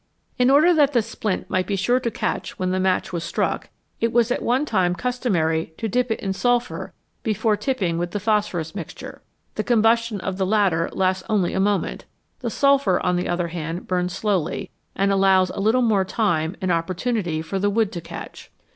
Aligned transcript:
In 0.39 0.49
order 0.49 0.73
that 0.73 0.93
the 0.93 1.03
splint 1.03 1.47
might 1.47 1.67
be 1.67 1.75
sure 1.75 1.99
to 1.99 2.09
catch 2.09 2.57
when 2.57 2.71
the 2.71 2.79
match 2.79 3.13
was 3.13 3.23
struck, 3.23 3.69
it 3.99 4.11
was 4.11 4.31
at 4.31 4.41
one 4.41 4.65
time 4.65 4.95
customary 4.95 5.75
to 5.77 5.87
dip 5.87 6.09
it 6.09 6.19
in 6.21 6.33
sulphur 6.33 6.91
before 7.21 7.55
tipping 7.55 7.99
with 7.99 8.09
the 8.09 8.19
phosphorus 8.19 8.73
mixture. 8.73 9.21
The 9.53 9.63
combustion 9.63 10.19
of 10.19 10.37
the 10.39 10.45
latter 10.47 10.89
lasts 10.91 11.23
only 11.29 11.53
a 11.53 11.59
moment; 11.59 12.05
the 12.39 12.49
sulphur, 12.49 12.99
on 13.05 13.15
the 13.15 13.29
other 13.29 13.49
hand, 13.49 13.85
burns 13.85 14.13
slowly, 14.13 14.71
and 14.95 15.11
allows 15.11 15.51
a 15.51 15.59
little 15.59 15.83
more 15.83 16.03
time 16.03 16.55
and 16.61 16.71
opportunity 16.71 17.43
for 17.43 17.59
the 17.59 17.69
wood 17.69 17.91
to 17.91 18.01
catch. 18.01 18.51